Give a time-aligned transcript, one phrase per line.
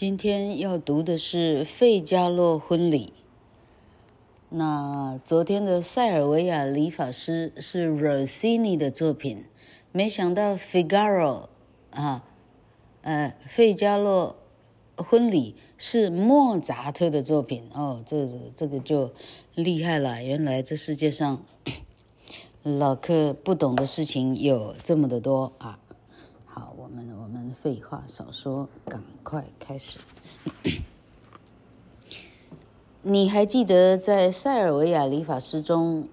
[0.00, 3.12] 今天要读的是《费加洛婚礼》。
[4.48, 9.44] 那昨天的塞尔维亚理发师是 Rossini 的作品，
[9.92, 11.48] 没想到 Figaro
[11.90, 12.24] 啊，
[13.02, 14.36] 呃，费加洛
[14.96, 19.12] 婚礼是莫扎特的作品哦，这个、这个就
[19.54, 20.22] 厉害了。
[20.22, 21.44] 原来这世界上
[22.62, 25.79] 老客不懂的事情有这么的多啊。
[26.52, 30.00] 好，我们我们废话少说，赶快开始。
[33.02, 36.08] 你还记得在塞尔维亚理发师中，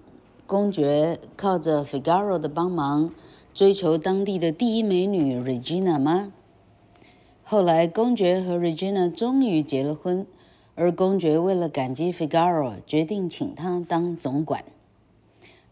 [0.46, 3.10] 公爵靠着 Figaro 的帮忙
[3.52, 6.32] 追求当地的第一美女 Regina 吗？
[7.42, 10.24] 后来，公爵和 Regina 终于结了婚，
[10.76, 14.64] 而公爵为了感激 Figaro，决定请他当总管。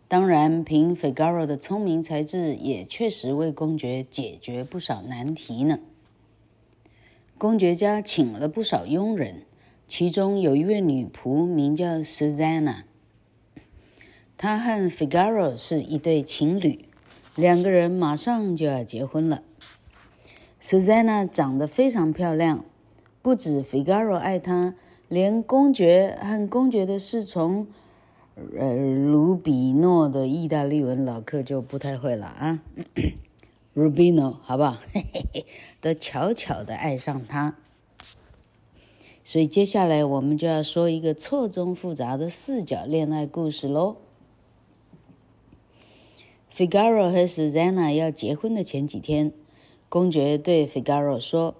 [0.08, 5.80] 当然，凭 Figaro 的聪明才智，也确实为公爵解决不少难题呢。
[7.36, 9.42] 公爵家请了不少佣人，
[9.88, 12.84] 其中有一位女仆名叫 Susanna。
[14.36, 16.84] 她和 Figaro 是一对情侣，
[17.34, 19.42] 两个人马上就要结婚了。
[20.62, 22.64] Susanna 长得非常漂亮，
[23.22, 24.76] 不止 Figaro 爱她，
[25.08, 27.66] 连公爵和公爵的侍从。
[28.36, 32.62] 呃，卢比诺的意大利文老客就不太会了啊，
[33.74, 34.76] Rubino，好不好？
[34.92, 35.46] 嘿嘿嘿，
[35.80, 37.56] 都悄悄的爱上他。
[39.24, 43.96] 所以接下来我们就要说一个错综复杂的四角恋爱故事喽。
[46.54, 49.32] Figaro 和 Susanna 要结婚的前几天，
[49.88, 51.54] 公爵对 Figaro 说：“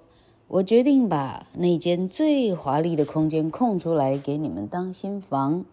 [0.49, 5.65] 我决定把那间最华丽的空间空出来给你们当新房。”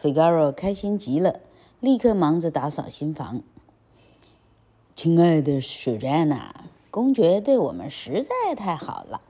[0.00, 1.40] Figaro 开心极了，
[1.78, 3.42] 立刻忙着打扫新房。
[4.96, 6.52] 亲爱的 Susanna，
[6.90, 9.20] 公爵对我们实在太好了，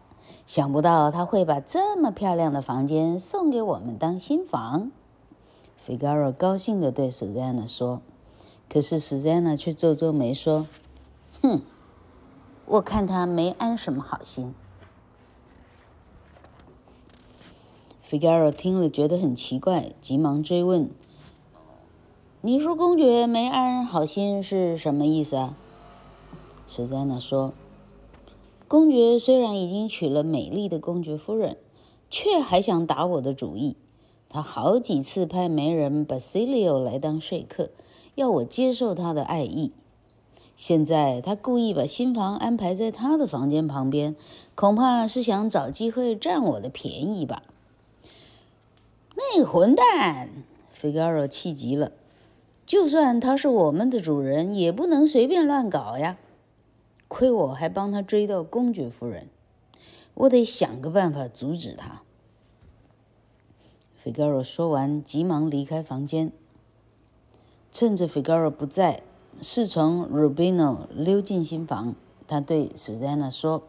[0.47, 4.93] 想不到他会把这么漂亮的房间送给我们当新房。
[5.85, 8.01] Figaro 高兴地对 Susanna 说，
[8.69, 10.69] 可是 Susanna 却皱皱眉说
[11.42, 11.63] ：“哼，
[12.67, 14.55] 我看他没安什么好心。”
[18.11, 20.91] Figaro 听了觉得很奇怪，急忙追问
[22.43, 25.57] ：“你说公爵没安好心是什么意思啊？”
[26.67, 27.53] 苏珊娜说
[28.67, 31.57] ：“公爵虽然已经娶了美丽的公爵夫人，
[32.11, 33.77] 却还想打我的主意。
[34.29, 37.71] 他好几次派媒人 Basilio 来当说客，
[38.17, 39.71] 要我接受他的爱意。
[40.57, 44.17] 现在他故意把新房安排在他的房间旁边，
[44.57, 47.45] 恐怕是想找机会占我的便宜吧。”
[49.20, 50.31] 那个混蛋
[50.75, 51.92] ，Figaro 气急了。
[52.64, 56.17] 就算他是我们的主人，也不能随便乱搞呀！
[57.08, 59.29] 亏我还帮他追到公爵夫人，
[60.14, 62.03] 我得想个办法阻止他。
[64.03, 66.33] Figaro 说完，急忙离开房间。
[67.73, 69.03] 趁着 Figaro 不在，
[69.42, 71.95] 侍从 Rubino 溜进新房，
[72.27, 73.64] 他对 Susanna 说：“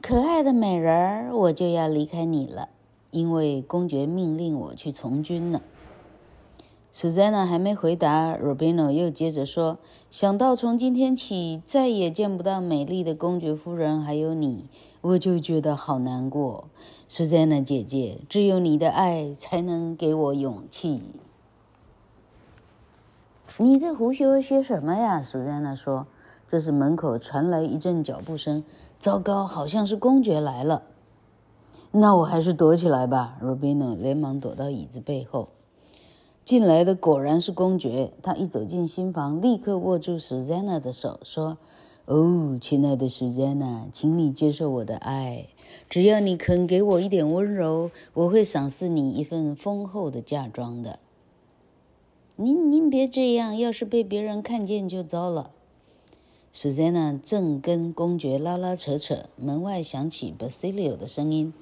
[0.00, 2.68] 可爱的美人儿，我就要离开你了。”
[3.10, 5.62] 因为公爵命令我去从军呢。
[6.92, 9.78] Susanna 还没回答，Robino 又接着说
[10.10, 14.64] ：“想到从今天起再也见不到美丽的公爵夫人还有你，
[15.02, 16.64] 我就觉得好难过。
[17.08, 21.00] Susanna 姐姐，只有你的爱才能给我勇气。”
[23.58, 26.08] 你在胡说些什么呀？Susanna 说
[26.48, 28.64] ：“这是门口传来一阵脚步声，
[28.98, 30.82] 糟糕，好像是公爵来了。”
[31.92, 33.38] 那我还是躲起来吧。
[33.42, 35.48] Robino 连忙躲到椅子背后。
[36.44, 38.12] 进来的果然是公爵。
[38.22, 41.58] 他一走进新房，立刻握住 Susanna 的手，说
[42.06, 45.46] ：“哦，亲爱的 Susanna，请你接受我的爱。
[45.88, 50.98] 只要你肯给我一点温柔，我会赏赐你一份丰厚的嫁妆的。”
[52.36, 55.50] 您您别这样，要是被别人看见就糟了。
[56.54, 61.52] Susanna 正跟公爵拉拉扯扯，门外响起 Basilio 的声音。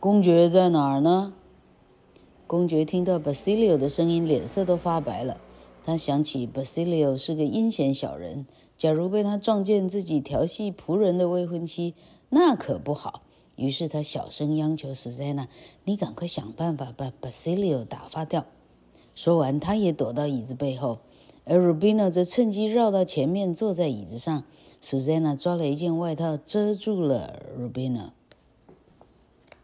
[0.00, 1.34] 公爵在哪儿呢？
[2.46, 5.38] 公爵听到 Basilio 的声音，脸色都发白了。
[5.84, 8.46] 他想起 Basilio 是个阴险小人，
[8.78, 11.94] 假如被他撞见自己调戏仆人的未婚妻，
[12.30, 13.20] 那可不好。
[13.56, 15.48] 于是他小声央求 Susanna：“
[15.84, 18.46] 你赶快想办法把 Basilio 打发掉。”
[19.14, 21.00] 说完，他也躲到椅子背后，
[21.44, 24.44] 而 Rubino 则趁机绕到前面，坐在椅子上。
[24.82, 28.12] Susanna 抓了一件外套遮住了 Rubino。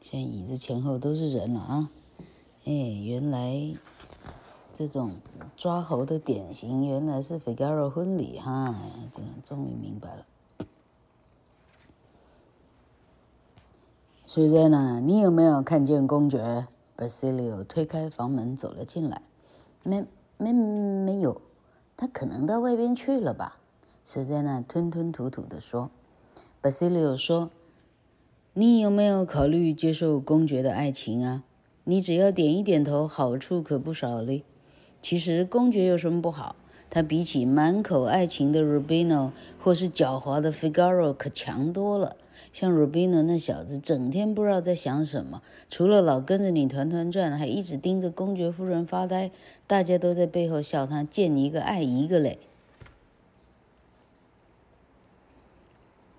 [0.08, 1.90] 现在椅子前后都是人了啊！
[2.64, 3.74] 哎，原来
[4.72, 5.10] 这种
[5.56, 8.72] 抓猴的典型，原来是 Figaro 婚礼哈！
[9.12, 10.24] 这终于明白了。
[14.26, 19.22] 苏珊娜你有没有看见公爵？Basilio 推开房门走了进来。
[19.82, 20.04] 没，
[20.38, 21.40] 没，没有。
[21.96, 23.58] 他可能到外边去了吧
[24.04, 25.90] 苏珊娜吞吞吐吐地说。
[26.62, 27.50] Basilio 说
[28.58, 31.44] ：“你有没有考虑接受公爵的爱情啊？
[31.84, 34.44] 你只要点一点头，好处可不少嘞。
[35.02, 36.56] 其实公爵有什么不好？
[36.88, 39.32] 他比起满口爱情的 Rubino
[39.62, 42.16] 或是狡猾的 Figaro 可强多了。”
[42.50, 49.30] 像 Rubino 那小子，整天不知道在想什么，除了老跟着你团团转，还一直盯着公爵夫人发呆。
[49.66, 52.38] 大家都在背后笑他见你一个爱一个嘞。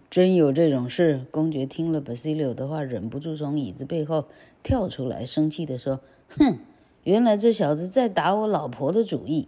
[0.09, 1.25] 真有这种事？
[1.31, 4.25] 公爵听了 Basilio 的话，忍不住从椅子背后
[4.63, 5.99] 跳出来，生气地说
[6.39, 6.59] ：“哼，
[7.03, 9.47] 原来这小子在打我老婆的主意。”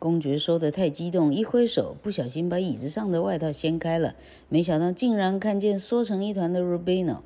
[0.00, 4.16] 公爵说的太激动，一挥手，不小心把椅子上的外套掀开了，
[4.48, 7.18] 没想到竟然看见缩成一团的 Rubino。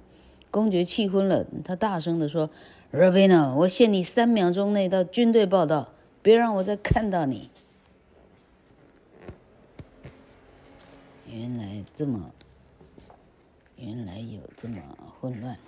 [0.51, 2.51] 公爵气昏了，他大声地说
[2.93, 5.89] ：“Rubino，我限你三秒钟内到军队报到，
[6.21, 7.49] 别让我再看到你。”
[11.29, 12.33] 原来这么，
[13.77, 14.81] 原来有这么
[15.21, 15.59] 混乱。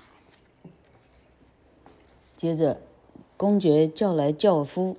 [2.36, 2.80] 接着，
[3.36, 4.96] 公爵叫来轿夫。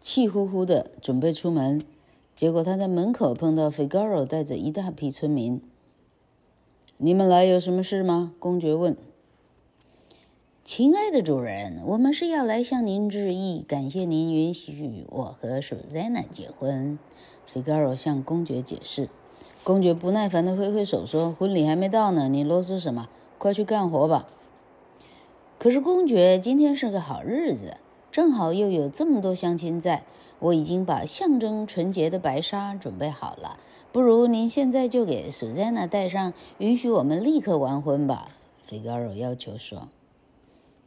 [0.00, 1.82] 气呼呼的准备出门，
[2.36, 5.62] 结果他在门口碰到 Figaro 带着一大批村民。
[6.98, 8.34] 你们来有什么事吗？
[8.38, 8.94] 公爵问。
[10.62, 16.98] 亲爱的主人，我们是要来向您致意，感谢您允许我和 Susanna 结婚。
[17.50, 19.08] Figaro 向公爵解释。
[19.64, 23.08] 公爵不耐烦地挥挥手说：“婚礼还没到呢，你啰嗦什么？
[23.38, 24.28] 快去干活吧。”
[25.58, 27.78] 可是公爵，今天是个好日子。
[28.12, 30.04] 正好又有这么多乡亲在，
[30.38, 33.56] 我已经把象征纯洁的白纱准备好了。
[33.90, 38.28] 不如您现在就给 Susanna 戴上，允许我们立刻完婚吧。
[38.68, 39.88] Figaro 要求说：“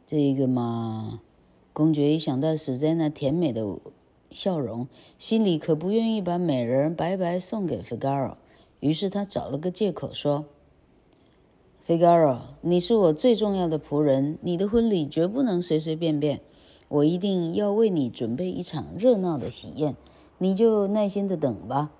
[0.06, 1.20] 这个嘛。”
[1.74, 3.66] 公爵一想到 Susanna 甜美的
[4.30, 4.86] 笑容，
[5.18, 8.34] 心里可不愿意把美人白白送给 Figaro，
[8.80, 10.44] 于是他找了个借口说
[11.86, 16.40] ：“Figaro，你是我最重要的仆人，你的婚礼绝不能随随便便。”
[16.90, 19.94] 我一定要为你准备一场热闹的喜宴，
[20.38, 21.90] 你就耐心的等吧。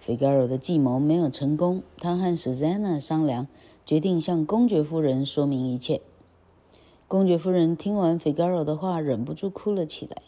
[0.00, 3.46] 费加罗的计谋没有成功，他和苏珊娜商量，
[3.84, 6.00] 决定向公爵夫人说明一切。
[7.06, 10.22] 公爵夫人听完费加罗的话，忍不住哭了起来。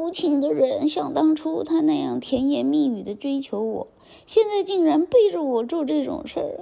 [0.00, 3.86] 无情的人，像当初他那样甜言蜜语的追求我，
[4.24, 6.58] 现在竟然背着我做这种事儿。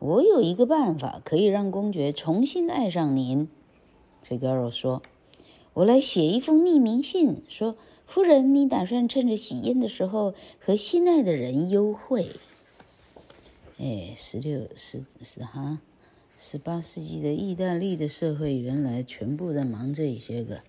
[0.00, 3.48] 我有一个办法可以让公爵重新爱上您，
[4.20, 5.00] 费加罗说
[5.74, 12.26] ：“我来写一封匿名信，说夫人，你打算趁着喜宴的时候和心爱的人幽会。”
[13.78, 15.78] 哎，十六、十、十哈，
[16.38, 20.60] 十八世纪的意大利的社会原来全部在忙这些个，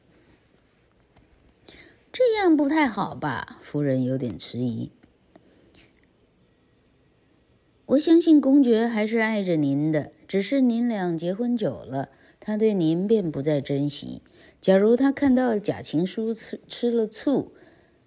[2.12, 3.60] 这样不太好吧？
[3.62, 4.90] 夫人有点迟疑。
[7.88, 12.10] 我相信公爵还是爱着您的，只是您俩结婚久了，
[12.40, 14.22] 他对您便不再珍惜。
[14.62, 17.52] 假如他看到假情书吃吃了醋，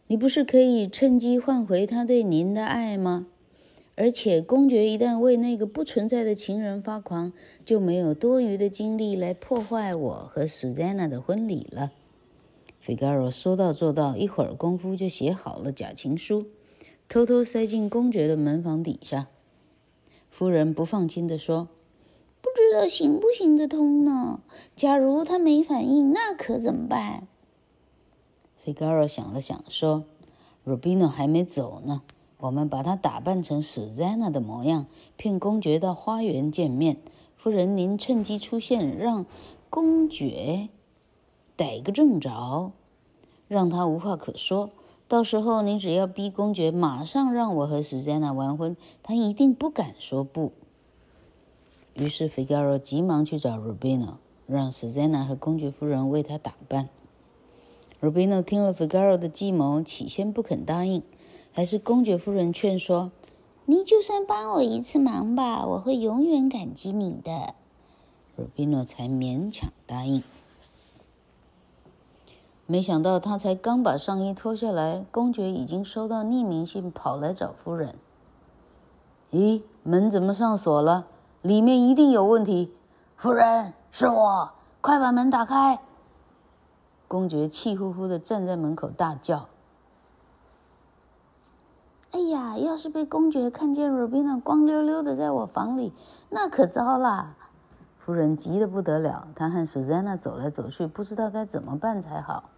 [0.06, 3.26] 你不是可以趁机换回他对您的爱吗？
[4.00, 11.92] 而且公爵一旦为那个不存在的情人发狂，就没有多余的精力来破坏我和 Susanna 的婚礼了。
[12.82, 16.46] Figaro 说到做到，一会儿功夫就写好了假情书，
[17.10, 19.28] 偷偷塞进公爵的门房底下。
[20.30, 21.68] 夫人不放心地说
[22.40, 24.40] ：“不知道行不行得通呢？
[24.74, 27.28] 假如他没反应，那可怎么办？”
[28.56, 30.06] 费加罗想了想，说
[30.64, 32.00] ：“Rubino 还没走呢，
[32.40, 36.96] 我们把她打扮成 Susanna 的模样，骗公爵到花园见面。
[37.36, 39.26] 夫人，您趁机出现，让
[39.68, 40.68] 公爵
[41.56, 42.72] 逮个正着，
[43.48, 44.70] 让他无话可说。”
[45.08, 50.52] 到时候您只要逼公爵马上让我和 Susanna 完婚，他一定不敢说不。
[51.94, 56.88] 于是，Figaro 急忙去找 Rubino，让 Susanna 和公爵夫人为他打扮。
[58.00, 61.02] Rubino 听了 Figaro 的计谋，起先不肯答应，
[61.52, 63.10] 还是公爵夫人劝说
[63.66, 67.54] ：“你就算帮我一次忙吧，我会永远感激你的。
[68.36, 70.22] 鲁宾诺才勉强答应。
[72.66, 77.96] 没想到他才刚把上衣脱下来，公爵已经收到匿名信，跑来找夫人。
[79.32, 81.06] 咦，门怎么上锁了？
[81.42, 82.72] 里面一定有问题。
[83.16, 85.80] 夫人，是我，快把门打开！
[87.06, 89.49] 公爵气呼呼地站在门口大叫。
[92.12, 95.92] 哎呀，要是被公爵看见 Robina 光溜溜的在我房里，
[96.28, 97.36] 那可糟了。
[97.98, 102.50] 夫人急得不得了，她和 Susanna 走来走去，不知道该怎么办才好。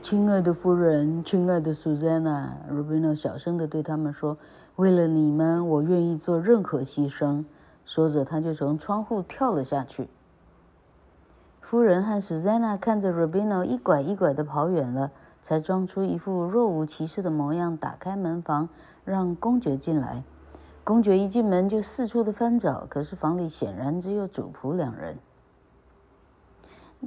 [0.00, 4.38] 亲爱的夫人，亲爱的 Susanna，Robina 小声地对他们说
[4.76, 7.44] ：“为了你们，我愿意做任何牺牲。”
[7.84, 10.08] 说着，他就从窗户跳了下去。
[11.60, 18.68] 夫人和 Susanna 看着 Robina 一拐一拐地跑远了，才装出一副若无其事的模样，打开门房，
[19.04, 20.22] 让公爵进来。
[20.84, 25.18] 公爵一进门就四处的翻找，可是房里显然只有主仆两人。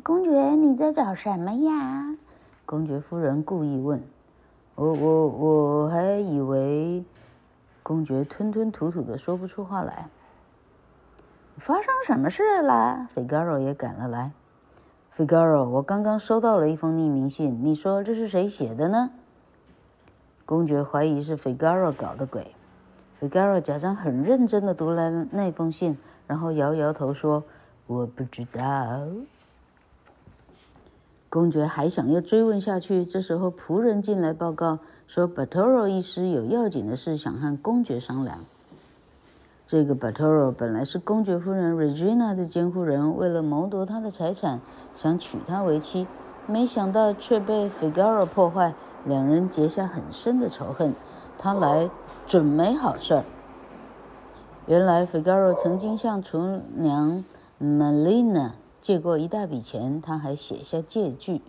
[0.04, 2.18] 公爵，你在找什么呀？
[2.66, 4.04] 公爵夫人故意问。
[4.76, 7.04] 我我我还以为……
[7.82, 10.10] 公爵吞吞吐吐的说不出话来。
[11.58, 14.32] 发生什么事了费加罗也赶了来。
[15.14, 19.12] Figaro，我刚刚收到了一封匿名信，你说这是谁写的呢？
[20.46, 22.56] 公爵怀疑是 Figaro 搞的鬼。
[23.20, 27.44] Figaro 假装很认真的读了那封信，然后摇摇头说
[27.86, 29.02] ：“我不知道。”
[31.30, 38.40] 公爵还想要追问下去，这时候仆人进来报告说：“Bartolo 医师有要紧的事想和公爵商量。”
[39.72, 44.60] 这个 Bartolo 本来是公爵夫人 Regina 的监护人，为了谋夺她的财产，
[44.96, 46.08] 想娶她为妻，
[46.48, 48.74] 没想到却被 Figaro 破坏，
[49.06, 50.96] 两人结下很深的仇恨。
[51.38, 51.88] 他来
[52.26, 53.24] 准没好事儿。
[54.66, 57.24] 原来 Figaro 曾经向厨娘
[57.62, 61.44] Melina 借过一大笔钱，他还写下借据，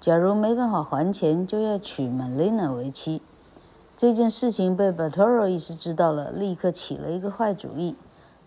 [0.00, 3.22] 假如没办法还钱，就要娶 Melina 为妻。
[4.00, 7.98] 这件事情被 Bartolo 医师知道了，立刻起了一个坏主意。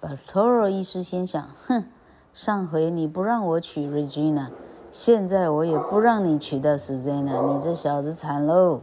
[0.01, 1.85] Bartolo 医师心想：哼，
[2.33, 4.47] 上回你不让我娶 Regina，
[4.91, 8.81] 现在我也不让你娶到 Susanna，你这小子惨喽！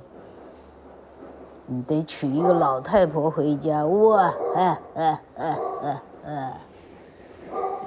[1.67, 4.33] 你得娶一个老太婆回家，哇！
[4.55, 6.61] 哎哎哎哎哎！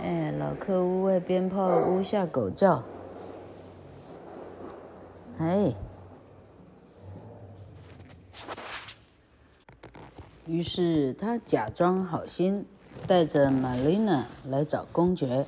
[0.02, 2.84] 哎，老客屋外鞭炮，屋下狗叫。
[5.40, 5.74] 哎。
[10.46, 12.66] 于是他假装好心，
[13.08, 15.46] 带着玛丽娜来找公爵，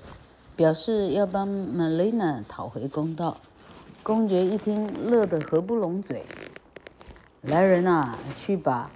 [0.55, 3.35] 表示要帮玛丽娜讨回公道。
[4.01, 6.23] 公爵一听，乐得合不拢嘴。
[7.41, 8.89] 来人呐，去把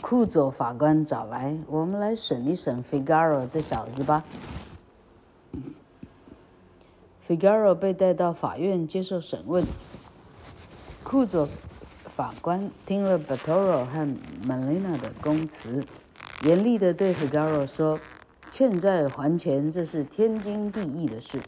[0.00, 4.24] 库佐法官找来，我们来审一审 Figaro 这小子吧。
[7.28, 9.64] Figaro 被带到法院接受审问。
[11.02, 11.48] 库佐
[12.14, 14.16] 法官听了 Bartolo 和
[14.46, 15.84] Melina 的供词，
[16.44, 17.98] 严厉地对 Figaro 说
[18.52, 21.40] ：“欠债还钱，这是天经地义的事。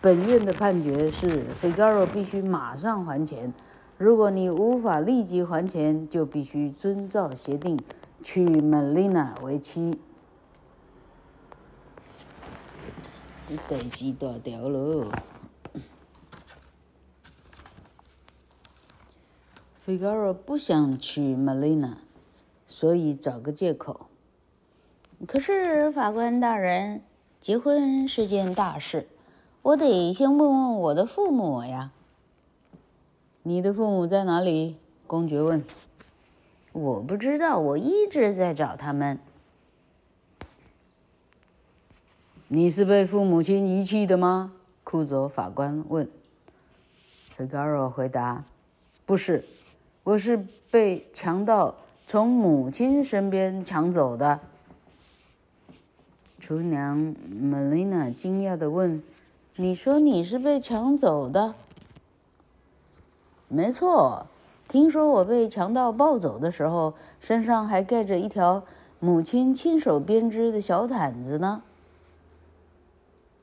[0.00, 3.54] 本院的判决是，Figaro 必须马上还钱。”
[3.96, 7.78] 如果你无法立即还钱，就必须遵照协定
[8.24, 10.00] 娶 Melina 为妻。
[13.46, 15.12] 你代志大条了。
[19.84, 21.94] Figaro 不想娶 Melina，
[22.68, 24.06] 所以找个借口。
[25.26, 27.02] 可是法官大人，
[27.40, 29.08] 结婚是件大事，
[29.62, 31.90] 我得先问问我的父母呀。
[33.42, 34.76] 你的父母在哪里？
[35.08, 35.64] 公爵问。
[36.70, 39.18] 我不知道，我一直在找他们。
[42.46, 44.52] 你是被父母亲遗弃的吗？
[44.84, 46.08] 库佐法官问。
[47.36, 48.44] Figaro 回答
[49.04, 49.44] ：“不是，
[50.04, 54.40] 我是被强盗从母亲身边抢走的。”
[56.40, 59.02] 厨娘 Melina 惊讶地问
[59.56, 61.54] ：“你说你是被抢走的？”
[63.46, 64.26] 没错，
[64.66, 68.64] 听说我被强盗抱走的时候，身上还盖着一条
[68.98, 71.62] 母亲亲手编织的小毯子呢。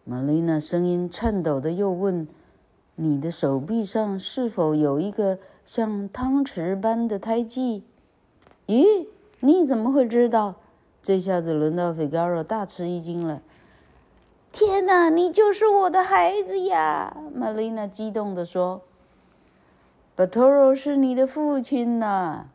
[0.03, 2.27] 玛丽娜声音颤抖的又问
[3.01, 7.85] ：“你的手臂上是否有一个像汤匙般的胎记？”
[8.67, 9.07] 咦，
[9.39, 10.55] 你怎么会知道？
[11.01, 13.41] 这下子轮到 Figaro 大吃一惊了。
[14.51, 17.15] 天哪，你就是我的孩子呀！
[17.33, 18.81] 玛丽娜激动地说。
[20.17, 22.47] Bartolo 是你的父亲呐！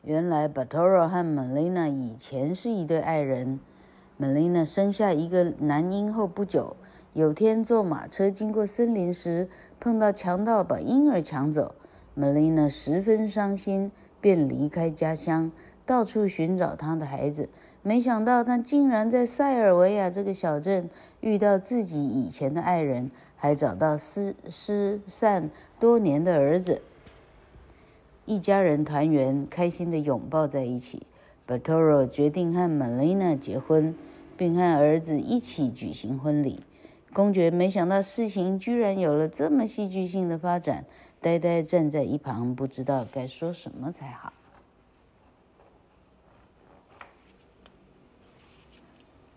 [0.00, 3.60] 原来 Bartolo 和 Melina 以前是一对爱人。
[4.18, 6.76] Melina 生下一个男婴后不久，
[7.14, 9.48] 有天坐马车经过森林时，
[9.80, 11.74] 碰到强盗把婴儿抢走。
[12.18, 13.90] Melina 十分伤心，
[14.20, 15.50] 便离开家乡，
[15.86, 17.48] 到处寻找她的孩子。
[17.82, 20.90] 没想到她竟然在塞尔维亚这个小镇
[21.20, 23.10] 遇到自己以前的爱人。
[23.36, 26.80] 还找到失失散多年的儿子，
[28.24, 31.02] 一家人团圆，开心地拥抱在一起。
[31.46, 33.94] Bartolo 决定和 Melina 结婚，
[34.34, 36.64] 并和儿子一起举行婚礼。
[37.14, 40.84] 公爵没想到事情居然有了这么戏剧性的发展，
[41.20, 44.32] 呆呆站在一旁，不知道该说什么才好。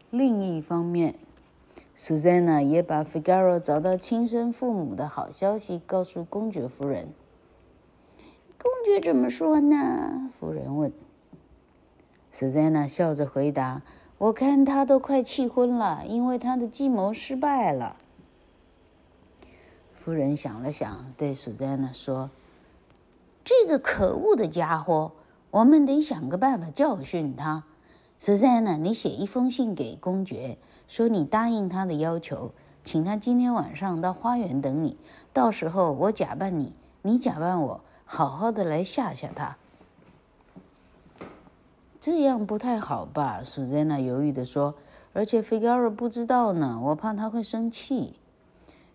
[0.09, 1.13] 另一方面
[1.95, 7.09] ，Susanna 也把 Figaro 找到亲生父母的好消息告诉公爵夫人。
[8.57, 10.31] 公爵怎么说呢？
[10.39, 10.91] 夫人问。
[12.33, 13.83] Susanna 笑着回答
[14.17, 17.97] ：“我看他都快气昏了，因为他的计谋失败了。”
[19.93, 22.31] 夫人想了想，对 Susanna 说
[23.45, 25.11] ：“这个可恶的家伙，
[25.51, 27.65] 我们得想个办法教训他。
[28.19, 30.57] Susanna，你写一封信给公爵，
[30.87, 34.97] 说你答应他的要求，请他今天晚上到花园等你。
[35.31, 39.57] 到时候我假扮你，你假扮我，好好的来吓吓他。”
[42.07, 43.41] 这样不太好吧？
[43.43, 44.75] 苏珊娜犹豫地说。
[45.11, 48.13] 而且费加罗不知道呢，我怕他会生气。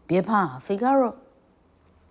[0.07, 1.15] 别怕，费加罗。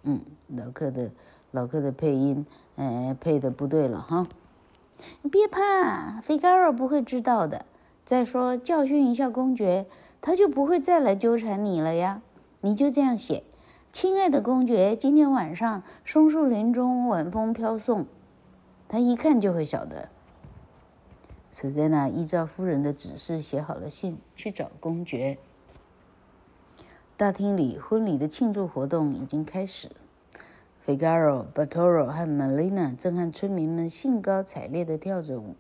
[0.04, 1.10] 嗯，老克的
[1.50, 4.28] 老克的配音，哎，配的不对了哈。
[5.32, 7.66] 别怕，费加罗不会知道的。
[8.06, 9.88] 再说，教训一下公爵，
[10.22, 12.22] 他就不会再来纠缠你了呀。
[12.60, 13.44] 你就这样写：
[13.92, 18.06] 亲爱的公爵，今天晚上松树林中晚风飘送，
[18.88, 20.10] 他一看就会晓得。
[21.52, 25.38] 苏珊娜依照夫人的指示写好了信，去找公爵。
[27.18, 29.90] 大厅里，婚礼的庆祝活动已经开始。
[30.86, 35.56] Figaro、Bartolo 和 Melina 正和村民们兴高采烈地跳着舞。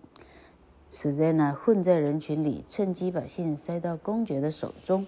[0.90, 5.06] 苏珊娜混在人群里，趁机把信塞到公爵的手中。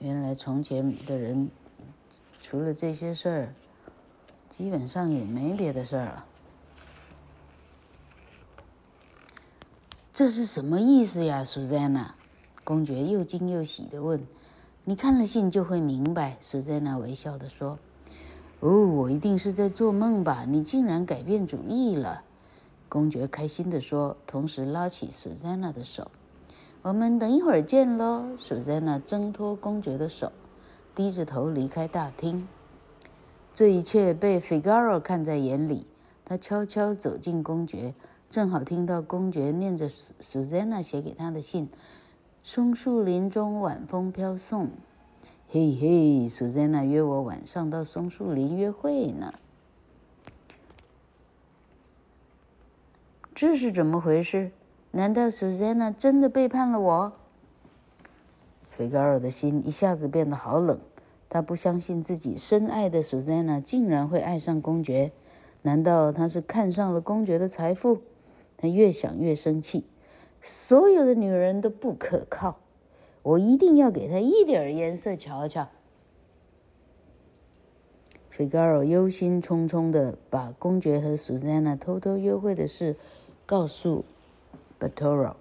[0.00, 1.48] 原来从前的人，
[2.40, 3.54] 除了这些事儿，
[4.48, 6.26] 基本上也没别的事儿了。
[10.14, 12.14] 这是什么意思呀，苏珊娜？
[12.64, 14.20] 公爵又惊又喜地问。
[14.84, 17.78] 你看了信就会明白，苏珊娜微笑地说。
[18.60, 20.44] 哦，我一定是在做梦吧？
[20.46, 22.24] 你竟然改变主意了，
[22.90, 26.10] 公爵开心地说，同时拉起苏珊娜的手。
[26.82, 28.36] 我们等一会儿见喽。
[28.36, 30.30] 苏珊娜挣脱公爵的手，
[30.94, 32.46] 低着头离开大厅。
[33.54, 35.86] 这一切被 Figaro 看在眼里，
[36.22, 37.94] 他悄悄走进公爵。
[38.32, 41.68] 正好听到公爵念着 Susanna 写给他的信
[42.42, 44.70] ：“松树林中晚风飘送，
[45.50, 49.34] 嘿嘿，，Susanna 约我晚上到松树林约会呢。”
[53.34, 54.50] 这是怎么回事？
[54.92, 57.12] 难道 Susanna 真的背叛了我？
[58.70, 60.80] 费格尔的心一下子变得好冷，
[61.28, 65.12] 他不相信自己深爱的 Susanna 竟然会爱上公爵。
[65.60, 68.00] 难道他是看上了公爵的财富？
[68.62, 69.82] 他越想越生气，
[70.40, 72.60] 所有的女人都不可靠，
[73.22, 75.68] 我一定要给她一点颜色瞧瞧。
[78.32, 82.94] Figaro 忧心忡忡地把公爵和 Susanna 偷偷约会的事
[83.44, 84.04] 告诉
[84.78, 85.34] Bartolo、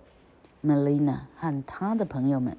[0.66, 2.58] Melina 和他的朋友们。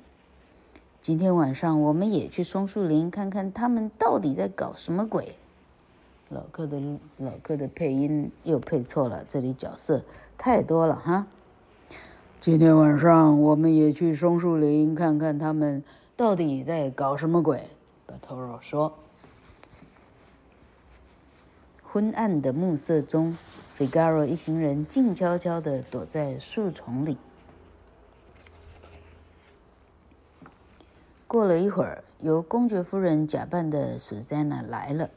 [1.01, 5.35] 今天晚上我们也去松树林看看他们到底在搞什么鬼。
[6.29, 6.81] 老克的
[7.19, 10.05] 老克的配音又配错了，这里角色。
[10.45, 11.29] 太多了哈！
[12.41, 15.85] 今天晚上我们也去松树林看看他们
[16.17, 17.69] 到底在搞什么鬼。
[18.07, 18.93] 巴托罗说。
[21.85, 23.39] 昏暗的暮色中，
[23.73, 27.17] 费加罗一行人静悄悄地躲在树丛里。
[31.29, 35.09] 过了一会儿，由公爵夫人假扮的苏珊娜来了。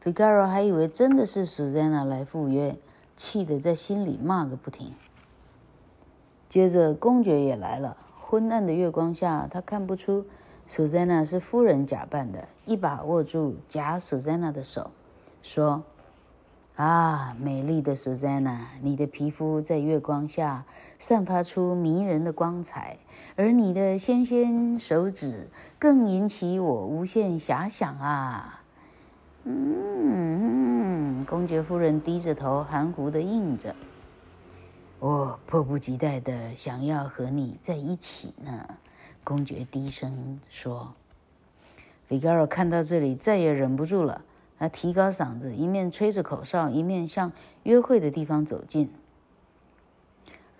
[0.00, 2.76] 费加罗还以为真的是苏珊娜来赴约。
[3.22, 4.94] 气得在心里骂个不停。
[6.48, 7.94] 接着，公爵也来了。
[8.18, 10.24] 昏暗的月光下，他看不出
[10.66, 14.90] 苏珊娜是夫人假扮的，一把握住假苏珊娜的手，
[15.42, 15.82] 说
[16.76, 20.64] ：“啊，美丽的苏珊娜，你的皮肤在月光下
[20.98, 22.96] 散发出迷人的光彩，
[23.36, 28.62] 而你的纤纤手指更引起我无限遐想啊。”
[29.44, 30.79] 嗯。
[31.26, 33.74] 公爵夫人低着头，含糊的应着
[34.98, 38.76] ：“我迫不及待的想要和你在一起呢。”
[39.22, 40.94] 公爵低声说。
[42.04, 44.22] 费加罗看到这里，再也忍不住了，
[44.58, 47.30] 他提高嗓子，一面吹着口哨，一面向
[47.62, 48.90] 约会的地方走近。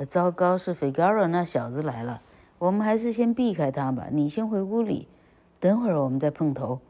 [0.07, 2.23] 糟糕，是费加罗那小子来了，
[2.59, 4.07] 我们还是先避开他吧。
[4.13, 5.09] 你先回屋里，
[5.59, 6.81] 等会儿我们再碰头。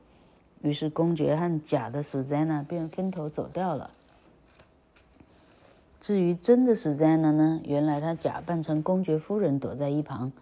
[0.62, 3.90] 于是公爵和假的 Susanna 便分头走掉了。
[6.01, 7.61] 至于真的 Susanna 呢？
[7.64, 10.33] 原来她假扮成公爵夫人，躲在一旁。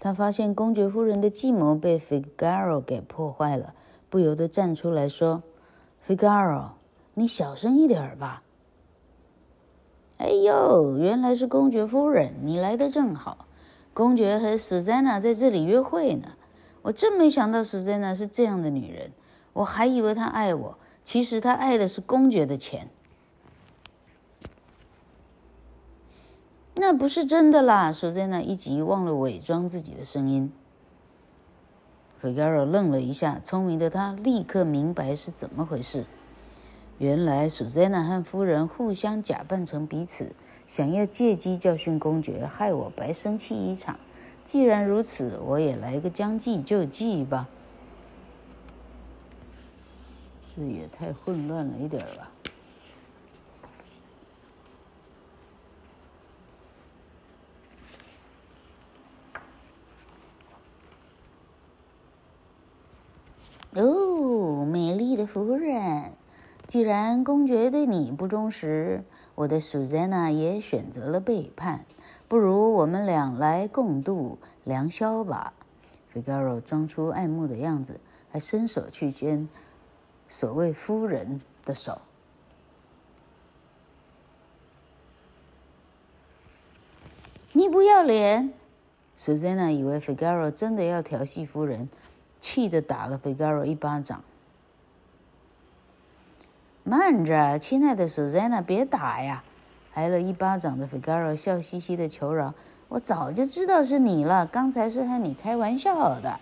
[0.00, 3.74] 她发现公爵夫人的计谋被 Figaro 给破坏了，
[4.08, 5.42] 不由得站出来说
[6.06, 6.70] ：“Figaro，
[7.14, 8.42] 你小声一点吧。”
[10.18, 13.46] 哎呦，原来是公爵夫人，你来的正好。
[13.92, 16.28] 公爵和 Susanna 在这里约会呢。
[16.82, 19.10] 我真没想到 Susanna 是这样的女人。
[19.54, 22.88] 我还以为他爱我，其实他爱的是公爵的钱。
[26.74, 27.92] 那不是真的啦！
[27.92, 30.52] 苏珊娜一急忘了伪装自己的声音。
[32.20, 36.04] 费加罗愣了一下，聪明的他立刻明白是怎么回事。
[36.98, 40.32] 原来苏珊娜和夫人互相假扮成彼此，
[40.66, 43.98] 想要借机教训公爵，害我白生气一场。
[44.44, 47.48] 既然如此，我也来个将计就计吧。
[50.56, 52.30] 这也太混乱了一点吧！
[63.74, 66.12] 哦，美丽的夫人，
[66.68, 69.02] 既然公爵对你不忠实，
[69.34, 71.84] 我的苏珊娜也选择了背叛，
[72.28, 75.52] 不如我们俩来共度良宵吧。
[76.14, 77.98] Figaro 装出爱慕的样子，
[78.30, 79.48] 还伸手去牵。
[80.28, 82.00] 所谓夫人的手，
[87.52, 88.52] 你不要脸！
[89.16, 91.88] 苏珊娜以为 Figaro 真的要调戏夫人，
[92.40, 94.24] 气得打了 Figaro 一巴掌。
[96.82, 99.44] 慢着，亲爱的苏珊娜，别打呀！
[99.94, 102.52] 挨了一巴掌的 Figaro 笑嘻嘻的求饶
[102.88, 106.40] ：“我早就知道是你了，刚才是和你开玩笑的。”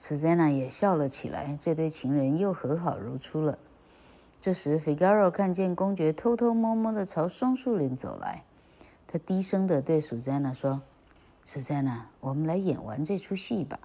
[0.00, 3.58] Susanna 也笑了起来，这对情人又和好如初了。
[4.40, 8.44] 这时，，Figaro 看见公爵偷偷摸摸地朝松树林走来，
[9.06, 10.80] 他低声地对 Susanna 说
[11.46, 13.78] ：“：“Susanna，，我们来演完这出戏吧。”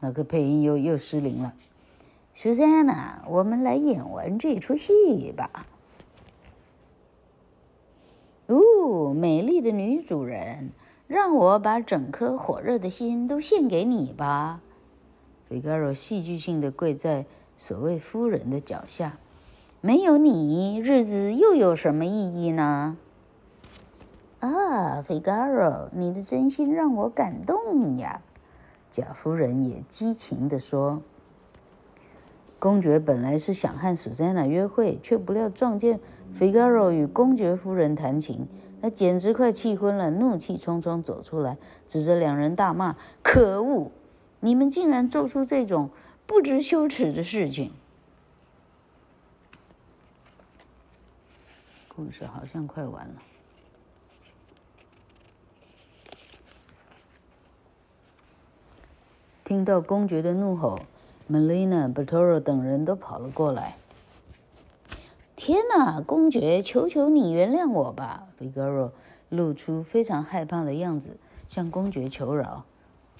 [0.00, 1.54] 那个配音又又失灵了。
[2.36, 5.66] “Susanna，，我们来演完这出戏吧。
[8.48, 10.72] 哦，美丽的女主人。
[11.06, 14.60] 让我把整颗火热的心都献给你吧，
[15.48, 17.26] 费加罗戏剧性的跪在
[17.58, 19.18] 所谓夫人的脚下。
[19.80, 22.96] 没有你，日子又有什么意义呢？
[24.40, 28.22] 啊，费加罗，你的真心让我感动呀！
[28.90, 31.02] 贾夫人也激情地说。
[32.58, 35.98] 公爵本来是想和苏珊娜约会，却不料撞见
[36.30, 38.46] 费加罗与公爵夫人弹琴。
[38.82, 43.92] 他简直快气昏了，怒气冲冲走出来，指着两人大骂：“可恶！
[44.40, 45.88] 你们竟然做出这种
[46.26, 47.72] 不知羞耻的事情！”
[51.86, 53.22] 故事好像快完了。
[59.44, 60.80] 听到公爵的怒吼
[61.30, 63.76] ，Melina、Bertoro 等人都跑了过来。
[65.44, 68.92] 天哪，公爵，求求你原谅我吧！Figaro
[69.28, 71.16] 露出非常害怕的样子，
[71.48, 72.64] 向公爵求饶。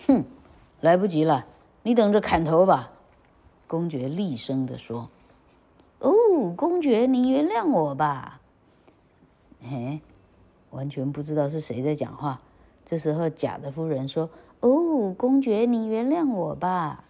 [0.06, 0.22] 哼，
[0.80, 1.46] 来不及了，
[1.82, 2.92] 你等着砍头吧！
[3.66, 5.08] 公爵厉声地说。
[5.98, 6.12] 哦，
[6.56, 8.40] 公爵，你原谅我吧！
[9.60, 10.00] 嘿，
[10.70, 12.40] 完全不知道是谁在讲话。
[12.84, 14.30] 这时候，假的夫人说
[14.62, 17.02] ：“哦，公爵，你原谅我吧！”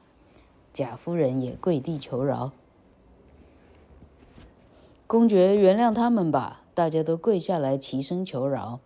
[0.73, 2.53] 假夫人也跪地求饶。
[5.13, 6.63] 公爵，原谅他们吧！
[6.73, 8.81] 大家都跪下来齐声求饶。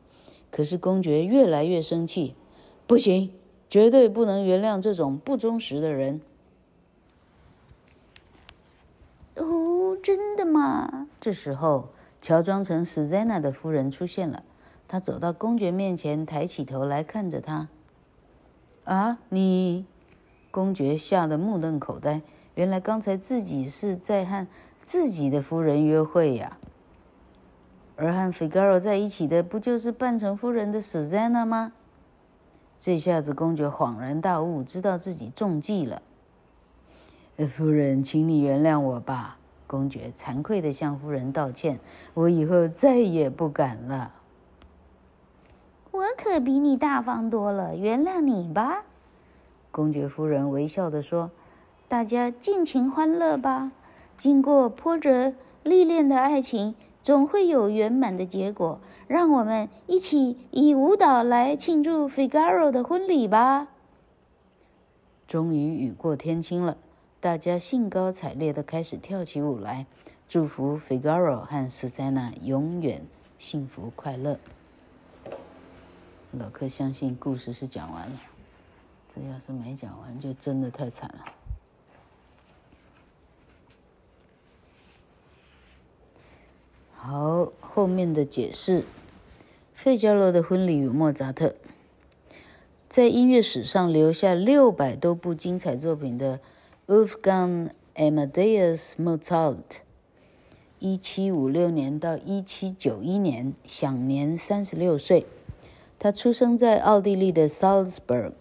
[0.50, 2.34] 可是公爵越来越生气，
[2.84, 3.30] 不行，
[3.70, 6.20] 绝对不能原谅这种不忠实的人。
[9.36, 11.06] 哦，真的吗？
[11.20, 14.42] 这时候，乔装成苏珊娜的夫人出现了。
[14.88, 17.68] 她走到公爵面前，抬起头来看着他。
[18.82, 19.86] 啊，你！
[20.50, 22.22] 公爵吓得目瞪口呆。
[22.56, 24.44] 原来刚才自己是在和。
[24.86, 26.58] 自己的夫人约会呀，
[27.96, 31.72] 而和费加罗在一起的不就是扮成夫人的 Susanna 吗？
[32.78, 36.00] 这下子公爵恍然大悟，知道自己中计了。
[37.50, 39.38] 夫人，请你原谅我吧。
[39.66, 41.80] 公爵惭愧地向夫人道歉，
[42.14, 44.12] 我以后再也不敢了。
[45.90, 48.84] 我可比你大方多了，原谅你吧。
[49.72, 51.32] 公爵夫人微笑地说
[51.88, 53.72] ：“大家尽情欢乐吧。”
[54.16, 58.80] 经过波折历练的爱情，总会有圆满的结果。
[59.06, 63.68] 让我们一起以舞蹈来庆祝费加罗的婚礼吧。
[65.28, 66.76] 终于雨过天晴了，
[67.20, 69.86] 大家兴高采烈地开始跳起舞来，
[70.28, 73.02] 祝福 Figaro 和 Susanna 永远
[73.38, 74.38] 幸福快乐。
[76.32, 78.20] 老柯相信故事是讲完了，
[79.14, 81.35] 这要是没讲完，就真的太惨了。
[87.08, 88.82] 好，后面的解释：
[89.76, 91.54] 费加罗的婚礼与莫扎特。
[92.88, 96.40] 在音乐史上留下六百多部精彩作品的
[96.88, 99.78] Wolfgang Amadeus Mozart，
[100.80, 105.26] 一七五六年到一七九一年，享年三十六岁。
[106.00, 108.32] 他出生在奥地利的 Salzburg，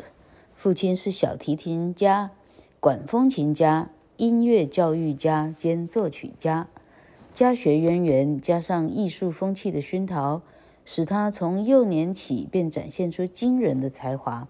[0.56, 2.32] 父亲是小提琴家、
[2.80, 6.68] 管风琴家、音乐教育家兼作曲家。
[7.36, 10.42] 家学渊源加上艺术风气的熏陶。
[10.88, 14.48] 使他从幼年起便展现出惊人的才华。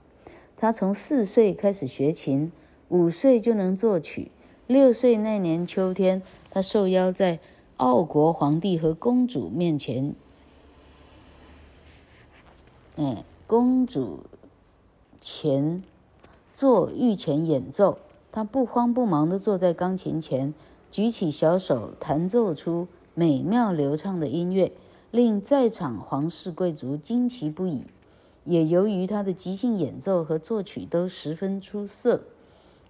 [0.58, 2.52] 他从四岁开始学琴，
[2.90, 4.32] 五岁就能作曲。
[4.68, 6.22] 六岁那年秋天，
[6.52, 7.40] 他受邀在
[7.78, 10.14] 奥国皇帝和公主面前，
[12.98, 14.26] 嗯，公主
[15.22, 15.82] 前
[16.52, 18.00] 做御前演奏。
[18.30, 20.54] 他不慌不忙地坐在钢琴前，
[20.96, 24.72] 举起小手弹奏出美妙流畅的音乐。
[25.12, 27.84] 令在场皇室贵族惊奇不已，
[28.46, 32.22] 也由于他的即兴演奏和作曲都十分出色，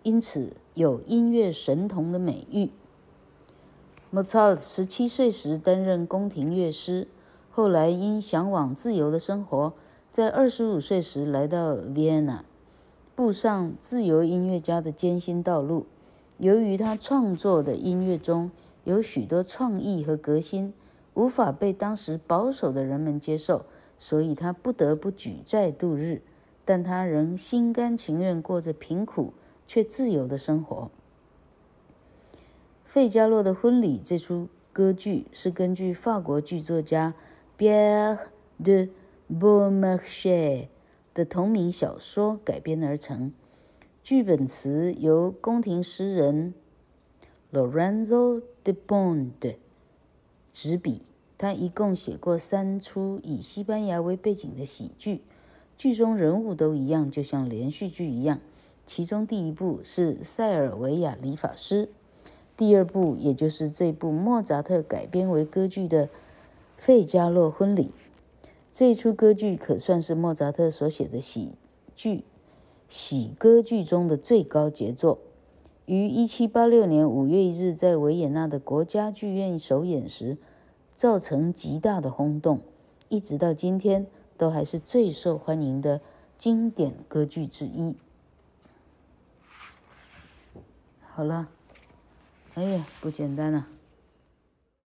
[0.03, 2.69] 因此有音乐神童的美誉。
[4.11, 7.07] 莫扎特十七岁时担任宫廷乐师，
[7.49, 9.73] 后来因向往自由的生活，
[10.11, 12.45] 在二十五岁时来到维也纳，
[13.15, 15.87] 步上自由音乐家的艰辛道路。
[16.37, 18.51] 由于他创作的音乐中
[18.83, 20.73] 有许多创意和革新。
[21.15, 23.65] 无法被当时保守的人们接受，
[23.97, 26.21] 所以他不得不举债度日，
[26.65, 29.31] 但他仍心甘情愿过着贫苦
[29.65, 30.91] 却自由的生活。
[32.83, 37.13] 《费加罗的婚礼》这出歌剧是根据法国剧作家
[37.57, 38.17] Pierre
[38.61, 38.89] de
[39.31, 40.67] Beaumarchais
[41.13, 43.31] 的同名小说改编而成，
[44.05, 46.53] 剧本词由宫廷诗人
[47.51, 49.55] Lorenzo de Bond
[50.53, 51.01] 执笔，
[51.39, 55.21] 他一共写过三出以西班牙为背景的喜剧，
[55.75, 58.39] 剧中人物都一样，就像连续剧一样。
[58.85, 61.89] 其中第一部是塞尔维亚理发师，
[62.55, 66.05] 第二部也就是这部莫扎特改编为歌剧的
[66.77, 67.85] 《费加洛婚礼》。
[68.71, 71.53] 这出歌剧可算是莫扎特所写的喜
[71.95, 72.23] 剧、
[72.89, 75.19] 喜歌剧中的最高杰作。
[75.85, 80.37] 于一七八六年五月一日在维也纳的国家剧院首演时，
[80.93, 82.61] 造成极大的轰动，
[83.09, 86.01] 一直到今天都还是最受欢迎的
[86.37, 87.95] 经典歌剧之一。
[91.01, 91.49] 好了，
[92.55, 93.67] 哎呀，不简单啊！